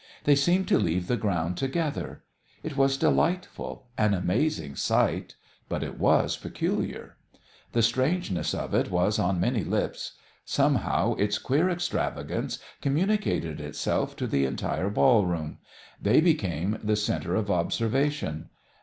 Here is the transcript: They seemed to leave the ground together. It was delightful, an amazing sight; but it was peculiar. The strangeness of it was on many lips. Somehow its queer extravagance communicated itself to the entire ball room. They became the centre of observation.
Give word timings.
They 0.23 0.33
seemed 0.33 0.67
to 0.69 0.79
leave 0.79 1.05
the 1.05 1.15
ground 1.15 1.57
together. 1.57 2.23
It 2.63 2.75
was 2.75 2.97
delightful, 2.97 3.85
an 3.99 4.15
amazing 4.15 4.75
sight; 4.75 5.35
but 5.69 5.83
it 5.83 5.99
was 5.99 6.35
peculiar. 6.35 7.17
The 7.73 7.83
strangeness 7.83 8.55
of 8.55 8.73
it 8.73 8.89
was 8.89 9.19
on 9.19 9.39
many 9.39 9.63
lips. 9.63 10.13
Somehow 10.43 11.13
its 11.17 11.37
queer 11.37 11.69
extravagance 11.69 12.57
communicated 12.81 13.61
itself 13.61 14.15
to 14.15 14.25
the 14.25 14.45
entire 14.45 14.89
ball 14.89 15.27
room. 15.27 15.59
They 16.01 16.19
became 16.19 16.79
the 16.81 16.95
centre 16.95 17.35
of 17.35 17.51
observation. 17.51 18.49